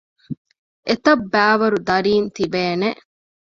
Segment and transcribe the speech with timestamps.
[0.87, 2.89] އެތައްބައިވަރު ދަރީން ތިބޭނެ